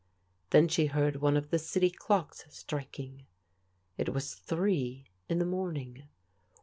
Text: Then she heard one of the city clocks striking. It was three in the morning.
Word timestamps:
Then 0.49 0.67
she 0.67 0.87
heard 0.87 1.17
one 1.17 1.37
of 1.37 1.51
the 1.51 1.59
city 1.59 1.91
clocks 1.91 2.43
striking. 2.49 3.27
It 3.99 4.09
was 4.09 4.33
three 4.33 5.05
in 5.29 5.37
the 5.37 5.45
morning. 5.45 6.05